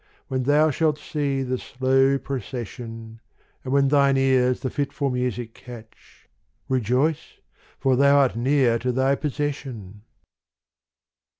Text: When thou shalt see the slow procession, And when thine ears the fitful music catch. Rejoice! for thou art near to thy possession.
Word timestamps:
When 0.29 0.41
thou 0.45 0.71
shalt 0.71 0.97
see 0.97 1.43
the 1.43 1.59
slow 1.59 2.17
procession, 2.17 3.19
And 3.63 3.71
when 3.71 3.89
thine 3.89 4.17
ears 4.17 4.61
the 4.61 4.71
fitful 4.71 5.11
music 5.11 5.53
catch. 5.53 6.27
Rejoice! 6.67 7.33
for 7.77 7.95
thou 7.95 8.17
art 8.17 8.35
near 8.35 8.79
to 8.79 8.91
thy 8.91 9.13
possession. 9.13 10.01